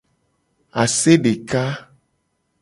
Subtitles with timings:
[0.81, 1.63] Ase deka.